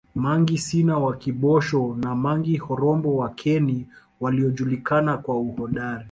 Mangi 0.15 0.57
Sina 0.57 0.97
wa 0.97 1.15
Kibosho 1.17 1.97
na 1.99 2.15
Mangi 2.15 2.57
Horombo 2.57 3.15
wa 3.17 3.29
Keni 3.29 3.87
waliojulikana 4.21 5.17
kwa 5.17 5.35
uhodari 5.37 5.99